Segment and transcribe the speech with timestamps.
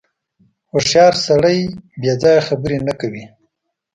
[0.71, 1.57] •هوښیار سړی
[2.01, 3.25] بېځایه خبرې نه کوي.